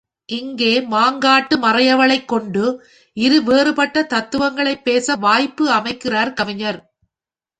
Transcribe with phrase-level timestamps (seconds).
[0.29, 2.63] இங்கே மாங்காட்டு மறையவளைக் கொண்டு
[3.17, 6.79] இரு வேறுபட்ட தத்துவங்களைப் பேச வாய்ப்பு அமைக்கிறார் கவிஞர்.